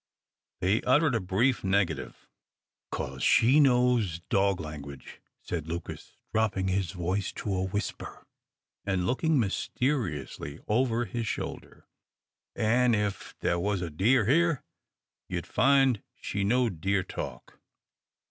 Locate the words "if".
12.95-13.35